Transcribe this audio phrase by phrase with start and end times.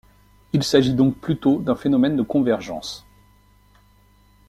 [0.51, 3.05] Il s'agit donc plutôt d'un phénomène de convergence.